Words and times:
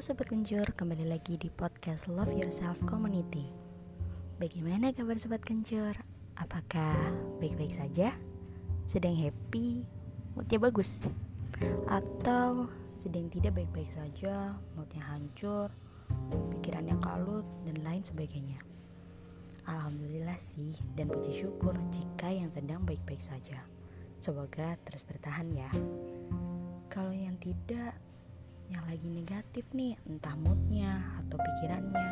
Sobat 0.00 0.32
Kencur, 0.32 0.64
kembali 0.64 1.12
lagi 1.12 1.36
di 1.36 1.52
podcast 1.52 2.08
Love 2.08 2.32
Yourself 2.32 2.80
Community 2.88 3.52
Bagaimana 4.40 4.96
kabar 4.96 5.20
Sobat 5.20 5.44
Kencur? 5.44 5.92
Apakah 6.40 7.12
baik-baik 7.36 7.68
saja? 7.68 8.16
Sedang 8.88 9.12
happy? 9.12 9.84
Moodnya 10.32 10.56
bagus? 10.56 11.04
Atau 11.84 12.72
sedang 12.88 13.28
tidak 13.28 13.60
baik-baik 13.60 13.92
saja? 13.92 14.56
Moodnya 14.72 15.04
hancur? 15.04 15.68
Pikirannya 16.32 16.96
kalut? 17.04 17.44
Dan 17.68 17.84
lain 17.84 18.00
sebagainya 18.00 18.56
Alhamdulillah 19.68 20.40
sih 20.40 20.72
dan 20.96 21.12
puji 21.12 21.44
syukur 21.44 21.76
jika 21.92 22.32
yang 22.32 22.48
sedang 22.48 22.88
baik-baik 22.88 23.20
saja 23.20 23.60
Semoga 24.16 24.80
terus 24.80 25.04
bertahan 25.04 25.52
ya 25.52 25.68
Kalau 26.88 27.12
yang 27.12 27.36
tidak 27.36 28.00
yang 28.70 28.84
lagi 28.86 29.08
negatif 29.10 29.66
nih, 29.74 29.98
entah 30.06 30.38
moodnya 30.46 31.02
atau 31.26 31.36
pikirannya, 31.42 32.10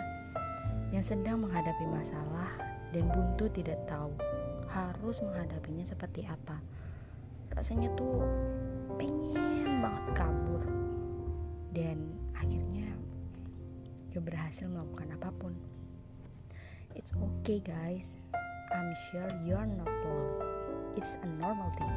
yang 0.91 1.05
sedang 1.07 1.47
menghadapi 1.47 1.87
masalah 1.87 2.51
dan 2.91 3.07
buntu 3.07 3.47
tidak 3.55 3.79
tahu 3.87 4.11
harus 4.67 5.23
menghadapinya 5.23 5.87
seperti 5.87 6.27
apa. 6.27 6.59
Rasanya 7.55 7.89
tuh 7.95 8.27
pengen 8.99 9.81
banget 9.81 10.07
kabur 10.19 10.63
dan 11.73 12.11
akhirnya 12.35 12.91
gak 14.11 14.25
berhasil 14.27 14.67
melakukan 14.67 15.15
apa 15.15 15.31
pun. 15.39 15.55
It's 16.99 17.15
okay 17.15 17.63
guys, 17.63 18.19
I'm 18.75 18.91
sure 19.09 19.31
you're 19.47 19.69
not 19.69 19.87
alone. 19.87 20.43
It's 20.99 21.15
a 21.23 21.29
normal 21.39 21.71
thing. 21.79 21.95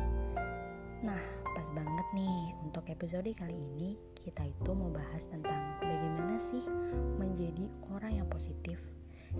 Nah, 1.02 1.24
pas 1.58 1.66
banget 1.74 2.08
nih 2.14 2.54
untuk 2.62 2.86
episode 2.86 3.34
kali 3.34 3.58
ini 3.58 4.11
kita 4.22 4.46
itu 4.46 4.72
mau 4.78 4.94
bahas 4.94 5.26
tentang 5.26 5.82
bagaimana 5.82 6.38
sih 6.38 6.62
menjadi 7.18 7.66
orang 7.90 8.22
yang 8.22 8.28
positif 8.30 8.78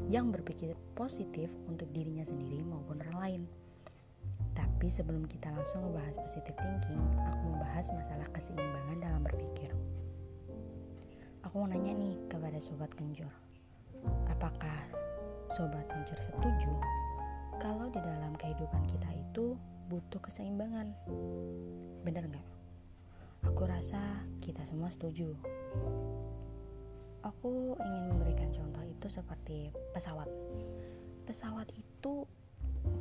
yang 0.08 0.32
berpikir 0.32 0.74
positif 0.96 1.52
untuk 1.68 1.88
dirinya 1.92 2.24
sendiri 2.24 2.64
maupun 2.64 3.00
orang 3.06 3.18
lain. 3.20 3.42
Tapi 4.56 4.88
sebelum 4.90 5.28
kita 5.28 5.52
langsung 5.52 5.88
membahas 5.88 6.16
positive 6.20 6.58
thinking, 6.58 7.00
aku 7.28 7.44
mau 7.52 7.60
bahas 7.62 7.88
masalah 7.94 8.28
keseimbangan 8.32 8.98
dalam 9.00 9.22
berpikir. 9.24 9.72
Aku 11.46 11.64
mau 11.64 11.68
nanya 11.70 11.94
nih 11.96 12.18
kepada 12.32 12.58
sobat 12.58 12.92
kencur. 12.96 13.30
Apakah 14.32 14.80
sobat 15.52 15.86
kencur 15.92 16.18
setuju 16.18 16.74
kalau 17.62 17.92
di 17.94 18.00
dalam 18.02 18.34
kehidupan 18.40 18.84
kita 18.90 19.10
itu 19.14 19.54
butuh 19.92 20.24
keseimbangan. 20.24 20.90
Bener 22.02 22.26
nggak? 22.32 22.51
Aku 23.42 23.66
rasa 23.66 23.98
kita 24.38 24.62
semua 24.66 24.94
setuju. 24.94 25.34
Aku 27.26 27.74
ingin 27.78 28.04
memberikan 28.14 28.50
contoh 28.54 28.86
itu 28.86 29.08
seperti 29.10 29.74
pesawat. 29.94 30.30
Pesawat 31.26 31.70
itu 31.74 32.26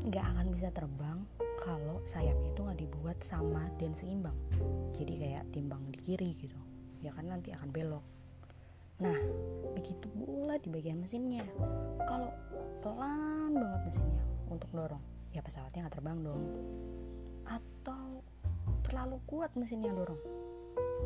nggak 0.08 0.26
akan 0.36 0.46
bisa 0.52 0.68
terbang 0.72 1.24
kalau 1.60 2.00
sayapnya 2.08 2.52
itu 2.56 2.60
nggak 2.64 2.80
dibuat 2.80 3.18
sama 3.20 3.68
dan 3.76 3.92
seimbang. 3.92 4.36
Jadi 4.96 5.20
kayak 5.20 5.44
timbang 5.52 5.84
di 5.92 6.00
kiri 6.00 6.32
gitu. 6.36 6.56
Ya 7.04 7.12
kan 7.12 7.28
nanti 7.28 7.52
akan 7.52 7.68
belok. 7.68 8.04
Nah, 9.00 9.16
begitu 9.76 10.08
pula 10.12 10.60
di 10.60 10.68
bagian 10.68 11.00
mesinnya. 11.00 11.44
Kalau 12.04 12.28
pelan 12.84 13.56
banget 13.56 13.80
mesinnya 13.92 14.24
untuk 14.48 14.68
dorong, 14.72 15.00
ya 15.32 15.40
pesawatnya 15.40 15.88
nggak 15.88 15.96
terbang 16.00 16.18
dong 16.20 16.42
atau 17.48 18.20
terlalu 18.90 19.22
kuat 19.30 19.54
mesin 19.54 19.86
yang 19.86 19.94
dorong. 19.94 20.18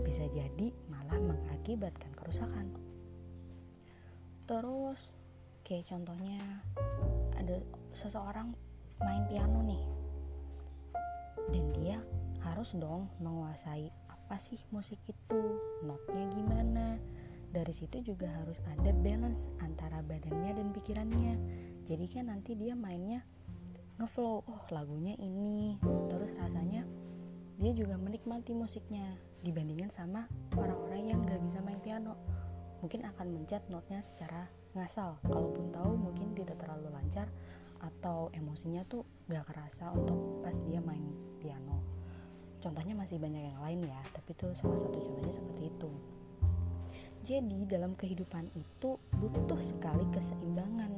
Bisa 0.01 0.25
jadi 0.33 0.73
malah 0.89 1.21
mengakibatkan 1.21 2.17
kerusakan. 2.17 2.73
Terus 4.49 5.13
kayak 5.69 5.93
contohnya 5.93 6.41
ada 7.37 7.61
seseorang 7.93 8.57
main 9.05 9.29
piano 9.29 9.61
nih. 9.61 9.85
Dan 11.53 11.65
dia 11.77 12.01
harus 12.41 12.73
dong 12.73 13.13
menguasai 13.21 13.93
apa 14.09 14.41
sih 14.41 14.57
musik 14.73 14.97
itu 15.05 15.41
notnya 15.85 16.25
gimana. 16.33 16.97
Dari 17.53 17.71
situ 17.71 18.01
juga 18.01 18.33
harus 18.41 18.65
ada 18.65 18.97
balance 18.97 19.53
antara 19.61 20.01
badannya 20.01 20.57
dan 20.57 20.73
pikirannya. 20.73 21.37
Jadi 21.85 22.07
kan 22.09 22.33
nanti 22.33 22.57
dia 22.57 22.73
mainnya 22.73 23.21
ngeflow 24.01 24.41
oh 24.41 24.65
lagunya 24.73 25.15
ini. 25.21 25.77
Terus 26.09 26.33
rasanya 26.41 27.04
dia 27.55 27.71
juga 27.71 27.95
menikmati 27.95 28.51
musiknya 28.51 29.15
dibandingkan 29.47 29.93
sama 29.93 30.27
orang-orang 30.59 31.15
yang 31.15 31.21
gak 31.23 31.39
bisa 31.45 31.63
main 31.63 31.79
piano. 31.79 32.19
Mungkin 32.83 33.07
akan 33.07 33.27
mencet 33.31 33.63
notnya 33.71 34.03
secara 34.03 34.51
ngasal. 34.75 35.23
Kalaupun 35.23 35.71
tahu 35.71 35.95
mungkin 35.95 36.35
tidak 36.35 36.59
terlalu 36.59 36.91
lancar 36.91 37.31
atau 37.79 38.33
emosinya 38.35 38.83
tuh 38.89 39.07
gak 39.31 39.47
kerasa 39.47 39.93
untuk 39.95 40.43
pas 40.43 40.57
dia 40.67 40.83
main 40.83 41.05
piano. 41.39 41.85
Contohnya 42.59 42.97
masih 42.97 43.21
banyak 43.21 43.53
yang 43.53 43.61
lain 43.61 43.85
ya 43.85 44.01
tapi 44.17 44.33
itu 44.33 44.49
salah 44.57 44.81
satu 44.81 44.97
contohnya 44.99 45.33
seperti 45.37 45.63
itu. 45.69 45.91
Jadi 47.25 47.65
dalam 47.65 47.97
kehidupan 47.97 48.53
itu 48.57 49.01
butuh 49.17 49.61
sekali 49.61 50.05
keseimbangan. 50.13 50.93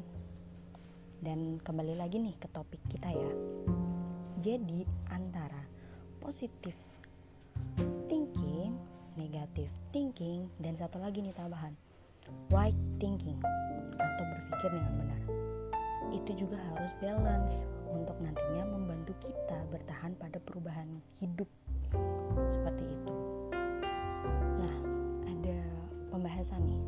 Dan 1.23 1.59
kembali 1.59 1.99
lagi 1.99 2.23
nih 2.23 2.35
ke 2.39 2.49
topik 2.51 2.83
kita 2.87 3.11
ya. 3.11 3.31
Jadi 4.39 4.87
antara 5.11 5.66
positif 6.27 6.75
thinking, 8.11 8.75
negatif 9.15 9.71
thinking, 9.95 10.51
dan 10.59 10.75
satu 10.75 10.99
lagi 10.99 11.23
nih 11.23 11.31
tambahan 11.39 11.71
right 12.51 12.75
thinking 12.99 13.39
atau 13.95 14.25
berpikir 14.27 14.75
dengan 14.75 14.93
benar. 14.99 15.23
Itu 16.11 16.35
juga 16.35 16.59
harus 16.59 16.91
balance 16.99 17.63
untuk 17.87 18.19
nantinya 18.19 18.67
membantu 18.75 19.15
kita 19.23 19.71
bertahan 19.71 20.19
pada 20.19 20.43
perubahan 20.43 20.99
hidup 21.23 21.47
seperti 22.51 22.83
itu. 22.91 23.15
Nah, 24.59 24.75
ada 25.31 25.59
pembahasan 26.11 26.67
nih 26.67 26.83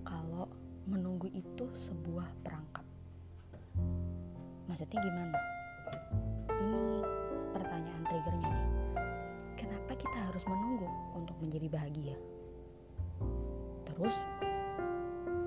kalau 0.00 0.48
menunggu 0.88 1.28
itu 1.36 1.68
sebuah 1.76 2.24
perangkap 2.40 2.88
maksudnya 4.72 5.04
gimana 5.04 5.38
ini 6.64 7.01
triggernya 8.12 8.44
nih. 8.44 8.64
Kenapa 9.56 9.96
kita 9.96 10.18
harus 10.28 10.44
menunggu 10.44 10.84
untuk 11.16 11.32
menjadi 11.40 11.64
bahagia? 11.72 12.16
Terus 13.88 14.12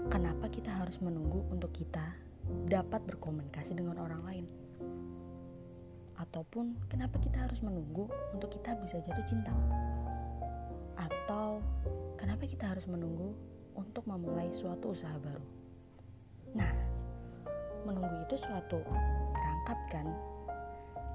kenapa 0.10 0.50
kita 0.50 0.74
harus 0.74 0.98
menunggu 0.98 1.46
untuk 1.54 1.70
kita 1.78 2.02
dapat 2.66 3.06
berkomunikasi 3.06 3.78
dengan 3.78 4.02
orang 4.02 4.22
lain? 4.26 4.46
Ataupun 6.18 6.74
kenapa 6.90 7.22
kita 7.22 7.46
harus 7.46 7.62
menunggu 7.62 8.10
untuk 8.34 8.50
kita 8.50 8.74
bisa 8.82 8.98
jatuh 8.98 9.26
cinta? 9.30 9.54
Atau 10.98 11.62
kenapa 12.18 12.50
kita 12.50 12.66
harus 12.66 12.90
menunggu 12.90 13.38
untuk 13.78 14.10
memulai 14.10 14.50
suatu 14.50 14.98
usaha 14.98 15.14
baru? 15.22 15.46
Nah 16.58 16.74
menunggu 17.86 18.26
itu 18.26 18.42
suatu 18.42 18.82
perangkap 19.30 19.80
kan 19.94 20.10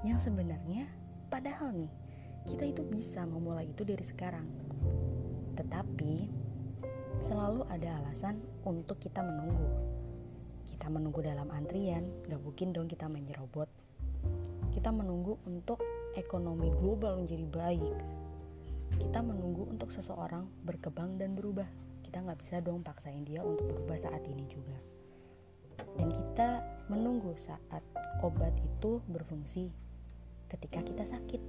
yang 0.07 0.15
sebenarnya 0.15 0.87
padahal 1.31 1.71
nih 1.71 1.91
kita 2.51 2.67
itu 2.67 2.83
bisa 2.83 3.23
memulai 3.23 3.71
itu 3.71 3.87
dari 3.87 4.03
sekarang. 4.03 4.45
Tetapi 5.55 6.13
selalu 7.23 7.63
ada 7.71 8.03
alasan 8.03 8.43
untuk 8.67 8.99
kita 8.99 9.23
menunggu. 9.23 9.67
Kita 10.67 10.91
menunggu 10.91 11.23
dalam 11.23 11.47
antrian 11.53 12.03
gak 12.27 12.41
mungkin 12.43 12.75
dong 12.75 12.91
kita 12.91 13.07
main 13.07 13.25
robot. 13.39 13.71
Kita 14.75 14.91
menunggu 14.91 15.39
untuk 15.47 15.79
ekonomi 16.19 16.73
global 16.75 17.23
menjadi 17.23 17.45
baik. 17.47 17.95
Kita 18.99 19.23
menunggu 19.23 19.71
untuk 19.71 19.93
seseorang 19.93 20.43
berkembang 20.67 21.15
dan 21.15 21.37
berubah. 21.37 21.67
Kita 22.03 22.19
nggak 22.27 22.43
bisa 22.43 22.59
dong 22.59 22.83
paksain 22.83 23.23
dia 23.23 23.39
untuk 23.39 23.71
berubah 23.71 23.95
saat 23.95 24.23
ini 24.27 24.43
juga. 24.51 24.75
Dan 25.95 26.11
kita 26.11 26.59
menunggu 26.91 27.35
saat 27.39 27.83
obat 28.19 28.51
itu 28.59 28.99
berfungsi 29.07 29.71
ketika 30.51 30.83
kita 30.83 31.07
sakit. 31.07 31.39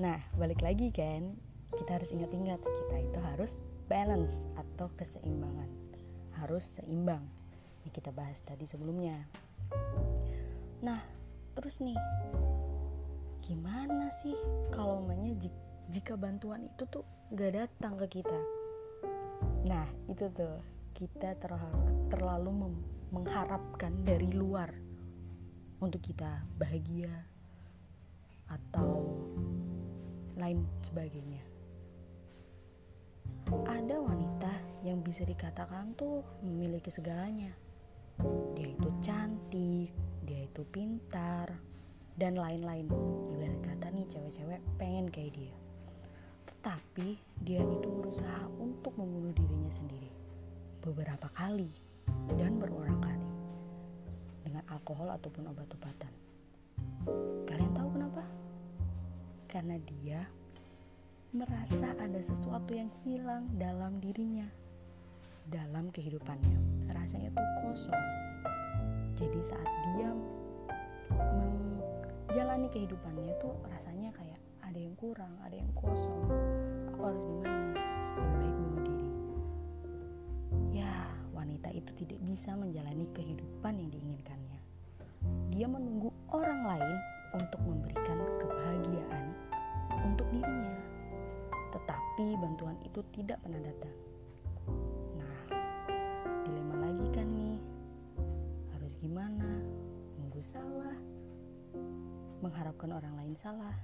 Nah, 0.00 0.16
balik 0.40 0.64
lagi 0.64 0.88
kan, 0.88 1.36
kita 1.76 2.00
harus 2.00 2.08
ingat-ingat 2.16 2.64
kita 2.64 2.96
itu 3.04 3.20
harus 3.20 3.60
balance 3.92 4.48
atau 4.56 4.88
keseimbangan. 4.96 5.68
Harus 6.40 6.64
seimbang. 6.80 7.20
Yang 7.84 8.00
kita 8.00 8.10
bahas 8.16 8.40
tadi 8.40 8.64
sebelumnya. 8.64 9.28
Nah, 10.80 11.04
terus 11.52 11.84
nih, 11.84 12.00
gimana 13.44 14.08
sih 14.24 14.32
kalau 14.72 15.04
namanya 15.04 15.36
jika 15.92 16.16
bantuan 16.16 16.64
itu 16.72 16.88
tuh 16.88 17.04
gak 17.36 17.52
datang 17.52 18.00
ke 18.00 18.24
kita? 18.24 18.40
Nah, 19.68 19.84
itu 20.08 20.32
tuh 20.32 20.56
kita 20.96 21.36
terlalu 22.08 22.72
mengharapkan 23.12 23.92
dari 24.08 24.32
luar 24.32 24.72
untuk 25.84 26.00
kita 26.00 26.40
bahagia 26.56 27.29
atau 28.50 29.06
lain 30.34 30.66
sebagainya. 30.82 31.42
Ada 33.50 33.96
wanita 33.98 34.52
yang 34.86 35.02
bisa 35.02 35.26
dikatakan 35.26 35.94
tuh 35.94 36.22
memiliki 36.42 36.90
segalanya. 36.90 37.50
Dia 38.54 38.68
itu 38.76 38.88
cantik, 39.00 39.90
dia 40.26 40.44
itu 40.44 40.62
pintar, 40.68 41.48
dan 42.20 42.36
lain-lain. 42.36 42.86
Ibarat 43.32 43.60
kata 43.64 43.86
nih 43.96 44.06
cewek-cewek 44.12 44.60
pengen 44.76 45.08
kayak 45.08 45.32
dia. 45.34 45.54
Tetapi 46.46 47.16
dia 47.42 47.64
itu 47.64 47.88
berusaha 47.88 48.44
untuk 48.60 48.92
membunuh 49.00 49.32
dirinya 49.32 49.72
sendiri 49.72 50.12
beberapa 50.84 51.28
kali 51.36 51.72
dan 52.36 52.56
berulang 52.60 53.00
kali 53.00 53.30
dengan 54.44 54.64
alkohol 54.68 55.08
ataupun 55.16 55.48
obat-obatan. 55.48 56.12
Kalian? 57.48 57.69
Karena 59.50 59.74
dia 59.82 60.30
merasa 61.34 61.90
ada 61.98 62.22
sesuatu 62.22 62.70
yang 62.70 62.86
hilang 63.02 63.50
dalam 63.58 63.98
dirinya, 63.98 64.46
dalam 65.50 65.90
kehidupannya. 65.90 66.86
Rasanya 66.86 67.34
tuh 67.34 67.48
kosong. 67.66 68.04
Jadi 69.18 69.42
saat 69.42 69.66
dia 69.90 70.14
menjalani 72.30 72.70
kehidupannya 72.70 73.34
tuh 73.42 73.50
rasanya 73.66 74.14
kayak 74.14 74.38
ada 74.62 74.78
yang 74.78 74.94
kurang, 74.94 75.34
ada 75.42 75.58
yang 75.58 75.70
kosong. 75.74 76.30
Aku 76.94 77.10
harus 77.10 77.26
gimana? 77.26 77.74
Lebih 78.14 78.30
baik 78.38 78.54
bunuh 78.54 78.82
diri. 78.86 79.10
Ya, 80.78 81.10
wanita 81.34 81.74
itu 81.74 81.90
tidak 81.98 82.22
bisa 82.22 82.54
menjalani 82.54 83.10
kehidupan 83.10 83.82
yang 83.82 83.90
diinginkannya. 83.90 84.62
Dia 85.50 85.66
menunggu 85.66 86.14
orang 86.30 86.70
lain 86.70 86.98
untuk 87.34 87.60
memberikan 87.66 88.18
kebahagiaan 88.38 89.39
untuk 90.04 90.26
dirinya. 90.32 90.76
Tetapi 91.70 92.26
bantuan 92.40 92.76
itu 92.82 93.00
tidak 93.14 93.38
pernah 93.44 93.60
datang. 93.62 93.96
Nah, 95.16 95.38
dilema 96.44 96.76
lagi 96.88 97.06
kan 97.14 97.26
nih. 97.30 97.56
Harus 98.76 98.94
gimana? 98.98 99.50
Nunggu 100.20 100.40
salah. 100.42 100.96
Mengharapkan 102.40 102.90
orang 102.96 103.14
lain 103.20 103.34
salah. 103.36 103.76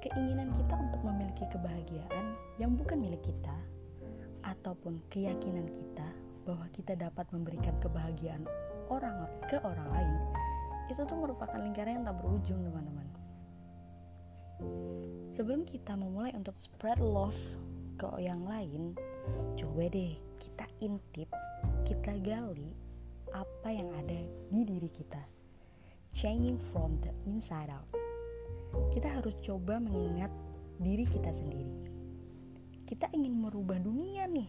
Keinginan 0.00 0.54
kita 0.54 0.74
untuk 0.78 1.02
memiliki 1.02 1.44
kebahagiaan 1.50 2.38
yang 2.62 2.78
bukan 2.78 3.02
milik 3.02 3.20
kita 3.26 3.58
ataupun 4.46 5.02
keyakinan 5.10 5.66
kita 5.66 6.06
bahwa 6.46 6.62
kita 6.70 6.94
dapat 6.94 7.26
memberikan 7.34 7.74
kebahagiaan 7.82 8.46
orang 8.86 9.26
ke 9.50 9.58
orang 9.66 9.90
lain 9.90 10.14
itu 10.86 11.02
tuh 11.02 11.18
merupakan 11.18 11.58
lingkaran 11.58 11.98
yang 11.98 12.06
tak 12.06 12.16
berujung 12.22 12.62
teman-teman 12.62 13.06
sebelum 15.34 15.68
kita 15.68 15.96
memulai 15.96 16.32
untuk 16.32 16.56
spread 16.56 17.00
love 17.02 17.38
ke 17.96 18.08
yang 18.20 18.44
lain 18.44 18.96
coba 19.56 19.88
deh 19.88 20.16
kita 20.40 20.64
intip 20.84 21.28
kita 21.86 22.12
gali 22.22 22.86
apa 23.34 23.68
yang 23.68 23.90
ada 23.94 24.20
di 24.50 24.62
diri 24.62 24.90
kita. 24.90 25.22
Changing 26.16 26.56
from 26.72 26.96
the 27.04 27.12
inside 27.28 27.68
out. 27.68 27.86
Kita 28.92 29.20
harus 29.20 29.36
coba 29.44 29.76
mengingat 29.76 30.32
diri 30.80 31.04
kita 31.04 31.28
sendiri. 31.32 31.76
Kita 32.86 33.10
ingin 33.12 33.36
merubah 33.36 33.76
dunia 33.76 34.24
nih. 34.30 34.48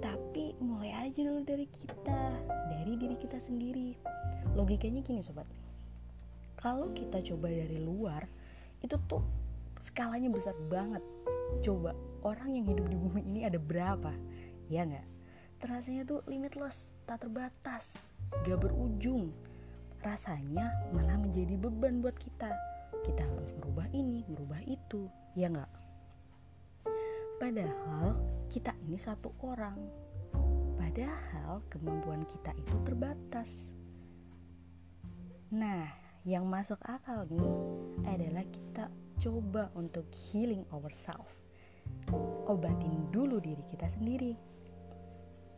Tapi 0.00 0.56
mulai 0.60 1.08
aja 1.08 1.20
dulu 1.24 1.44
dari 1.44 1.68
kita 1.68 2.20
dari 2.68 2.92
diri 2.98 3.16
kita 3.16 3.38
sendiri. 3.40 3.96
Logikanya 4.52 5.00
gini 5.00 5.24
sobat. 5.24 5.48
Kalau 6.60 6.92
kita 6.92 7.24
coba 7.32 7.48
dari 7.48 7.80
luar 7.80 8.22
itu 8.82 8.98
tuh 9.06 9.22
skalanya 9.78 10.28
besar 10.28 10.54
banget. 10.66 11.02
Coba 11.62 11.94
orang 12.26 12.54
yang 12.54 12.66
hidup 12.66 12.86
di 12.90 12.98
bumi 12.98 13.22
ini 13.22 13.40
ada 13.46 13.58
berapa? 13.58 14.10
Ya 14.66 14.86
nggak? 14.86 15.06
Terasanya 15.62 16.02
tuh 16.02 16.26
limitless 16.26 16.90
tak 17.06 17.22
terbatas 17.22 18.10
gak 18.42 18.58
berujung. 18.58 19.30
Rasanya 20.02 20.66
malah 20.90 21.14
menjadi 21.14 21.54
beban 21.54 22.02
buat 22.02 22.18
kita. 22.18 22.50
Kita 23.06 23.22
harus 23.22 23.54
merubah 23.62 23.86
ini 23.94 24.26
merubah 24.26 24.58
itu. 24.66 25.06
Ya 25.38 25.46
nggak? 25.46 25.70
Padahal 27.38 28.18
kita 28.50 28.74
ini 28.86 28.98
satu 28.98 29.30
orang. 29.46 29.78
Padahal 30.74 31.62
kemampuan 31.70 32.26
kita 32.26 32.50
itu 32.58 32.74
terbatas. 32.82 33.70
Nah, 35.54 36.01
yang 36.22 36.46
masuk 36.46 36.78
akal 36.86 37.26
nih 37.26 37.50
adalah 38.06 38.46
kita 38.46 38.86
coba 39.18 39.66
untuk 39.74 40.06
healing 40.10 40.62
ourselves. 40.70 41.42
Obatin 42.46 43.10
dulu 43.10 43.42
diri 43.42 43.62
kita 43.66 43.90
sendiri. 43.90 44.38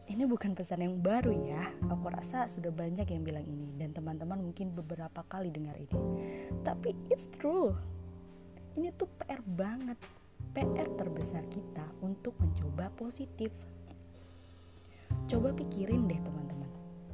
Ini 0.05 0.25
bukan 0.29 0.53
pesan 0.53 0.85
yang 0.85 1.01
baru 1.01 1.33
ya. 1.33 1.65
Aku 1.89 2.13
rasa 2.13 2.49
sudah 2.49 2.73
banyak 2.73 3.09
yang 3.09 3.25
bilang 3.25 3.45
ini 3.45 3.73
dan 3.77 3.93
teman-teman 3.93 4.41
mungkin 4.41 4.73
beberapa 4.73 5.25
kali 5.29 5.53
dengar 5.53 5.77
ini. 5.77 6.01
Tapi 6.65 6.97
it's 7.13 7.29
true. 7.41 7.73
Ini 8.77 8.93
tuh 8.97 9.09
PR 9.21 9.41
banget 9.45 9.97
PR 10.53 10.89
terbesar 10.97 11.45
kita 11.49 11.85
untuk 12.05 12.37
mencoba 12.41 12.89
positif. 12.97 13.53
Coba 15.29 15.53
pikirin 15.57 16.09
deh 16.09 16.21
teman-teman. 16.21 16.69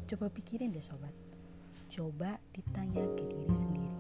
Coba 0.07 0.27
pikirin 0.31 0.75
deh 0.75 0.83
sobat. 0.83 1.30
Coba 1.91 2.39
ditanya 2.55 3.03
ke 3.19 3.27
diri 3.27 3.51
sendiri. 3.51 3.99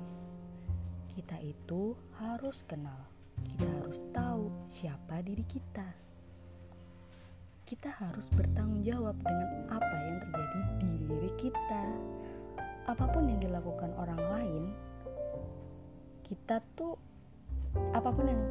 Kita 1.10 1.42
itu 1.42 1.98
harus 2.22 2.62
kenal. 2.62 3.02
Kita 3.42 3.66
harus 3.66 3.98
tahu 4.14 4.46
siapa 4.70 5.18
diri 5.26 5.42
kita. 5.42 5.90
Kita 7.66 7.90
harus 7.90 8.30
bertanggung 8.38 8.86
jawab 8.86 9.18
dengan 9.18 9.66
apa 9.74 9.96
yang 10.06 10.22
terjadi 10.22 10.60
di 10.78 10.90
diri 11.02 11.30
kita. 11.34 11.84
Apa 12.86 13.10
pun 13.10 13.26
yang 13.26 13.42
dilakukan 13.42 13.90
orang 13.98 14.22
lain, 14.38 14.64
kita 16.22 16.62
tuh 16.78 16.94
apa 17.90 18.06
pun 18.14 18.30
yang 18.30 18.42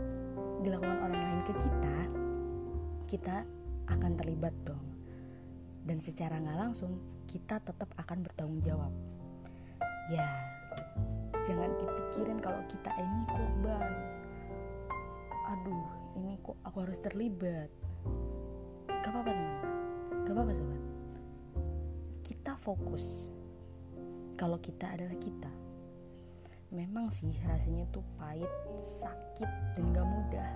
dilakukan 0.68 1.00
orang 1.00 1.16
lain 1.16 1.42
ke 1.48 1.54
kita, 1.64 1.98
kita 3.08 3.48
akan 3.88 4.20
terlibat 4.20 4.52
dong. 4.68 4.84
Dan 5.88 6.04
secara 6.04 6.44
nggak 6.44 6.60
langsung 6.60 7.24
kita 7.24 7.64
tetap 7.64 7.88
akan 7.96 8.20
bertanggung 8.20 8.60
jawab. 8.68 8.92
Ya, 10.10 10.26
jangan 11.46 11.70
dipikirin 11.78 12.42
kalau 12.42 12.58
kita 12.66 12.90
ini 12.98 13.22
korban. 13.30 13.94
Aduh, 15.54 15.86
ini 16.18 16.34
kok 16.42 16.58
aku 16.66 16.82
harus 16.82 16.98
terlibat. 16.98 17.70
Gak 18.90 19.10
apa-apa 19.14 19.30
teman-teman, 19.30 19.78
gak 20.26 20.34
apa-apa 20.34 20.52
sobat. 20.58 20.84
Kita 22.26 22.54
fokus 22.58 23.30
kalau 24.34 24.58
kita 24.58 24.98
adalah 24.98 25.18
kita 25.22 25.52
memang 26.70 27.10
sih 27.10 27.34
rasanya 27.50 27.90
tuh 27.90 28.06
pahit, 28.22 28.50
sakit, 28.82 29.50
dan 29.74 29.86
gak 29.94 30.06
mudah. 30.06 30.52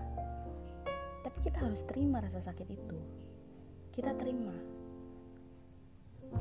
Tapi 1.26 1.38
kita 1.42 1.62
harus 1.62 1.82
terima 1.90 2.22
rasa 2.22 2.42
sakit 2.42 2.68
itu. 2.70 3.00
Kita 3.94 4.14
terima. 4.18 4.54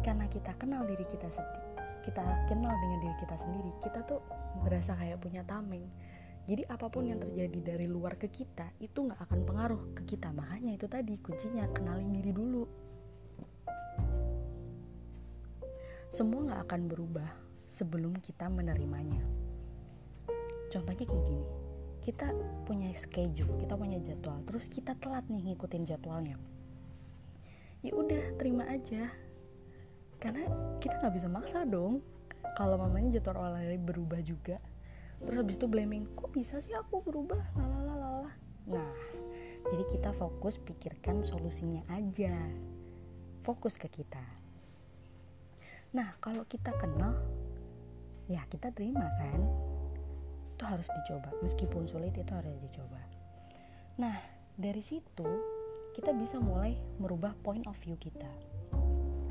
Karena 0.01 0.29
kita 0.29 0.57
kenal 0.57 0.85
diri 0.89 1.05
kita 1.09 1.29
sendiri. 1.29 1.72
Kita 2.03 2.23
kenal 2.51 2.75
dengan 2.83 2.99
diri 3.03 3.17
kita 3.23 3.37
sendiri. 3.39 3.71
Kita 3.81 4.03
tuh 4.05 4.21
berasa 4.63 4.99
kayak 4.99 5.23
punya 5.23 5.47
tameng. 5.47 5.87
Jadi 6.43 6.67
apa 6.67 6.91
pun 6.91 7.07
yang 7.07 7.23
terjadi 7.23 7.75
dari 7.75 7.87
luar 7.87 8.19
ke 8.19 8.27
kita 8.27 8.67
itu 8.83 9.07
gak 9.07 9.31
akan 9.31 9.47
pengaruh 9.47 9.83
ke 9.95 10.03
kita. 10.05 10.35
Makanya 10.35 10.75
itu 10.75 10.91
tadi 10.91 11.15
kuncinya 11.23 11.71
kenalin 11.71 12.11
diri 12.11 12.35
dulu. 12.35 12.67
Semua 16.11 16.51
gak 16.51 16.61
akan 16.67 16.83
berubah 16.91 17.31
sebelum 17.73 18.13
kita 18.21 18.53
menerimanya 18.53 19.25
contohnya 20.73 21.05
kayak 21.05 21.25
gini 21.29 21.45
kita 22.05 22.29
punya 22.69 22.93
schedule 22.93 23.53
kita 23.61 23.77
punya 23.77 24.01
jadwal 24.05 24.41
terus 24.49 24.69
kita 24.69 24.93
telat 25.01 25.25
nih 25.29 25.53
ngikutin 25.53 25.85
jadwalnya 25.89 26.37
ya 27.81 27.93
udah 27.97 28.37
terima 28.37 28.69
aja 28.69 29.09
karena 30.23 30.47
kita 30.79 31.03
nggak 31.03 31.15
bisa 31.19 31.27
maksa 31.27 31.67
dong. 31.67 31.99
Kalau 32.55 32.79
mamanya 32.79 33.19
jadwal 33.19 33.43
olahraga 33.43 33.75
berubah 33.83 34.23
juga. 34.23 34.63
Terus 35.27 35.39
habis 35.43 35.59
itu 35.59 35.67
blaming 35.67 36.07
kok 36.15 36.31
bisa 36.31 36.63
sih 36.63 36.75
aku 36.79 37.03
berubah? 37.03 37.43
Lalala 37.59 38.31
nah 38.63 38.95
jadi 39.75 39.83
kita 39.91 40.15
fokus 40.15 40.63
pikirkan 40.63 41.27
solusinya 41.27 41.83
aja. 41.91 42.35
Fokus 43.43 43.75
ke 43.75 43.91
kita. 43.91 44.23
Nah 45.99 46.15
kalau 46.23 46.47
kita 46.47 46.71
kenal 46.79 47.19
ya 48.31 48.47
kita 48.47 48.71
terima 48.71 49.07
kan? 49.19 49.43
Itu 50.55 50.63
harus 50.67 50.87
dicoba. 50.87 51.35
Meskipun 51.43 51.91
sulit 51.91 52.15
itu 52.15 52.31
harus 52.31 52.55
dicoba. 52.63 53.03
Nah 53.99 54.19
dari 54.55 54.83
situ 54.83 55.27
kita 55.99 56.15
bisa 56.15 56.39
mulai 56.39 56.79
merubah 57.03 57.35
point 57.43 57.67
of 57.67 57.75
view 57.83 57.99
kita 57.99 58.52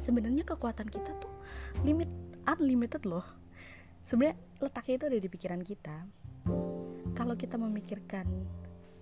sebenarnya 0.02 0.42
kekuatan 0.42 0.90
kita 0.90 1.14
tuh 1.22 1.32
limit 1.86 2.10
unlimited 2.50 3.06
loh. 3.06 3.24
Sebenarnya 4.10 4.36
letaknya 4.58 4.96
itu 4.98 5.06
ada 5.14 5.20
di 5.22 5.30
pikiran 5.30 5.62
kita. 5.62 5.98
Kalau 7.14 7.38
kita 7.38 7.62
memikirkan 7.62 8.26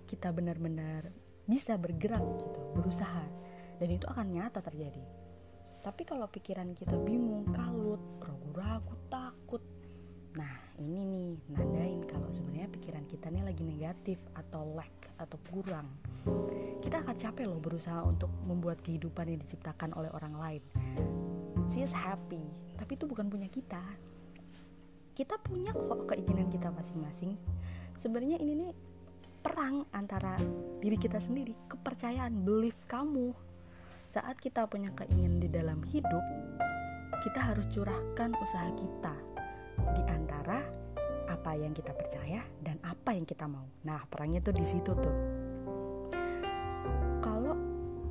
kita 0.04 0.28
benar-benar 0.30 1.08
bisa 1.48 1.80
bergerak 1.80 2.20
gitu 2.20 2.60
berusaha 2.76 3.24
dan 3.80 3.88
itu 3.88 4.04
akan 4.04 4.26
nyata 4.28 4.60
terjadi. 4.60 5.02
Tapi 5.80 6.04
kalau 6.04 6.28
pikiran 6.28 6.76
kita 6.76 7.00
bingung 7.00 7.48
kalut 7.56 8.20
ragu-ragu 8.20 8.94
takut 9.08 9.64
nah 10.30 10.54
ini 10.78 11.02
nih 11.02 11.30
pikiran 11.42 11.69
kita 13.10 13.26
nih 13.26 13.42
lagi 13.42 13.66
negatif 13.66 14.22
atau 14.38 14.62
lack 14.78 15.10
atau 15.18 15.34
kurang. 15.50 15.90
Kita 16.78 17.02
akan 17.02 17.18
capek 17.18 17.50
loh 17.50 17.58
berusaha 17.58 18.06
untuk 18.06 18.30
membuat 18.46 18.78
kehidupan 18.86 19.26
yang 19.34 19.42
diciptakan 19.42 19.90
oleh 19.98 20.14
orang 20.14 20.34
lain. 20.38 20.62
She 21.66 21.82
is 21.82 21.90
happy 21.90 22.40
tapi 22.78 22.94
itu 22.94 23.10
bukan 23.10 23.26
punya 23.26 23.50
kita. 23.50 23.82
Kita 25.10 25.36
punya 25.42 25.74
kok 25.74 26.06
keinginan 26.06 26.48
kita 26.54 26.70
masing-masing. 26.70 27.34
Sebenarnya 27.98 28.38
ini 28.38 28.54
nih 28.56 28.72
perang 29.42 29.84
antara 29.90 30.38
diri 30.78 30.94
kita 30.94 31.18
sendiri 31.18 31.52
kepercayaan 31.66 32.46
belief 32.46 32.78
kamu. 32.86 33.34
Saat 34.06 34.38
kita 34.38 34.70
punya 34.70 34.94
keinginan 34.94 35.42
di 35.42 35.50
dalam 35.50 35.82
hidup 35.90 36.22
kita 37.26 37.42
harus 37.42 37.66
curahkan 37.74 38.38
usaha 38.38 38.70
kita. 38.78 39.14
Di 39.98 40.02
antara 40.06 40.62
apa 41.30 41.54
yang 41.56 41.72
kita 41.72 41.94
percaya 41.94 42.42
dan 42.60 42.69
apa 42.90 43.14
yang 43.14 43.22
kita 43.22 43.46
mau. 43.46 43.66
Nah 43.86 44.02
perangnya 44.10 44.42
tuh 44.42 44.54
di 44.54 44.66
situ 44.66 44.90
tuh. 44.90 45.16
Kalau 47.22 47.54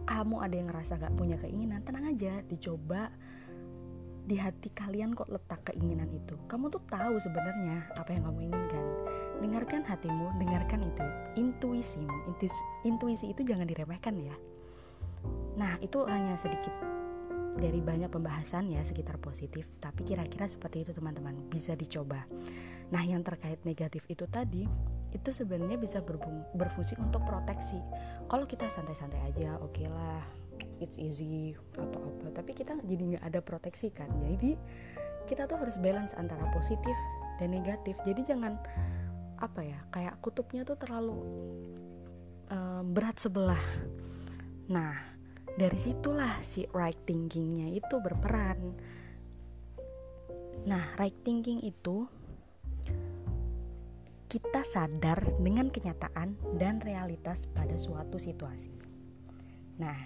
kamu 0.08 0.36
ada 0.40 0.56
yang 0.56 0.68
ngerasa 0.72 0.96
gak 0.96 1.16
punya 1.20 1.36
keinginan 1.44 1.84
tenang 1.84 2.08
aja 2.08 2.40
dicoba. 2.48 3.12
Di 4.30 4.38
hati 4.38 4.70
kalian 4.70 5.18
kok 5.18 5.28
letak 5.28 5.74
keinginan 5.74 6.08
itu. 6.14 6.38
Kamu 6.46 6.70
tuh 6.70 6.86
tahu 6.86 7.18
sebenarnya 7.18 7.90
apa 7.98 8.14
yang 8.14 8.30
kamu 8.30 8.40
inginkan. 8.54 8.86
Dengarkan 9.42 9.82
hatimu 9.82 10.38
dengarkan 10.38 10.86
itu. 10.86 11.06
Intuisimu 11.34 12.14
intuisi, 12.86 13.26
itu 13.26 13.42
jangan 13.42 13.66
diremehkan 13.66 14.22
ya. 14.22 14.36
Nah 15.58 15.82
itu 15.82 16.06
hanya 16.06 16.38
sedikit 16.38 16.72
dari 17.60 17.84
banyak 17.84 18.08
pembahasan 18.10 18.72
ya 18.72 18.82
sekitar 18.82 19.20
positif 19.20 19.68
tapi 19.78 20.08
kira-kira 20.08 20.48
seperti 20.48 20.88
itu 20.88 20.92
teman-teman. 20.96 21.36
Bisa 21.52 21.76
dicoba. 21.76 22.24
Nah 22.90 23.04
yang 23.06 23.22
terkait 23.22 23.62
negatif 23.68 24.08
itu 24.10 24.26
tadi 24.26 24.66
itu 25.10 25.30
sebenarnya 25.34 25.78
bisa 25.78 26.02
berfungsi 26.56 26.96
untuk 26.98 27.22
proteksi. 27.28 27.78
Kalau 28.32 28.46
kita 28.48 28.72
santai-santai 28.72 29.22
aja 29.30 29.60
oke 29.60 29.76
okay 29.76 29.88
lah 29.92 30.24
it's 30.80 30.96
easy 30.96 31.56
atau 31.76 32.00
apa 32.00 32.32
tapi 32.40 32.56
kita 32.56 32.80
jadi 32.88 33.18
nggak 33.18 33.26
ada 33.28 33.40
proteksi 33.44 33.92
kan. 33.92 34.10
Jadi 34.24 34.56
kita 35.28 35.46
tuh 35.46 35.62
harus 35.62 35.78
balance 35.78 36.16
antara 36.18 36.48
positif 36.56 36.96
dan 37.38 37.54
negatif. 37.54 38.00
Jadi 38.08 38.26
jangan 38.26 38.58
apa 39.40 39.62
ya 39.64 39.80
kayak 39.94 40.20
kutubnya 40.20 40.68
tuh 40.68 40.76
terlalu 40.76 41.16
um, 42.50 42.84
berat 42.92 43.18
sebelah. 43.22 43.62
Nah 44.70 45.19
dari 45.60 45.76
situlah 45.76 46.40
si 46.40 46.64
right 46.72 46.96
thinkingnya 47.04 47.76
itu 47.76 48.00
berperan 48.00 48.80
nah 50.64 50.96
right 50.96 51.16
thinking 51.28 51.60
itu 51.60 52.08
kita 54.30 54.62
sadar 54.62 55.26
dengan 55.42 55.74
kenyataan 55.74 56.38
dan 56.62 56.78
realitas 56.86 57.50
pada 57.50 57.74
suatu 57.82 58.22
situasi. 58.22 58.70
Nah, 59.82 59.98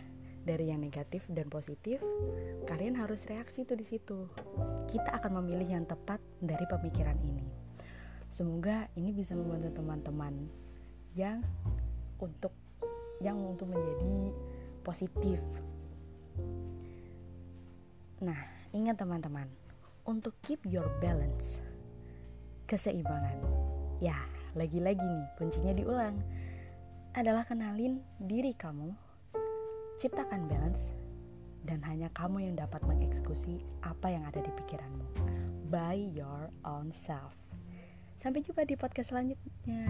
dari 0.48 0.72
yang 0.72 0.80
negatif 0.80 1.28
dan 1.28 1.52
positif, 1.52 2.00
kalian 2.64 2.96
harus 2.96 3.28
reaksi 3.28 3.68
tuh 3.68 3.76
di 3.76 3.84
situ. 3.84 4.32
Kita 4.88 5.20
akan 5.20 5.44
memilih 5.44 5.76
yang 5.76 5.84
tepat 5.84 6.24
dari 6.40 6.64
pemikiran 6.72 7.20
ini. 7.20 7.44
Semoga 8.32 8.88
ini 8.96 9.12
bisa 9.12 9.36
membantu 9.36 9.84
teman-teman 9.84 10.48
yang 11.20 11.44
untuk 12.24 12.56
yang 13.20 13.36
untuk 13.44 13.76
menjadi 13.76 14.32
positif. 14.84 15.40
Nah, 18.20 18.40
ingat 18.76 19.00
teman-teman, 19.00 19.48
untuk 20.04 20.36
keep 20.44 20.60
your 20.68 20.88
balance, 21.00 21.64
keseimbangan. 22.68 23.40
Ya, 24.04 24.20
lagi-lagi 24.54 25.02
nih 25.02 25.28
kuncinya 25.40 25.74
diulang 25.74 26.16
adalah 27.16 27.48
kenalin 27.48 28.04
diri 28.20 28.52
kamu 28.54 28.92
Ciptakan 30.04 30.50
balance 30.50 30.92
dan 31.64 31.80
hanya 31.88 32.12
kamu 32.12 32.50
yang 32.50 32.56
dapat 32.60 32.84
mengeksekusi 32.84 33.64
apa 33.86 34.12
yang 34.12 34.28
ada 34.28 34.44
di 34.44 34.52
pikiranmu. 34.52 35.06
By 35.72 35.96
your 35.96 36.52
own 36.68 36.92
self. 36.92 37.32
Sampai 38.20 38.44
jumpa 38.44 38.68
di 38.68 38.76
podcast 38.76 39.16
selanjutnya. 39.16 39.88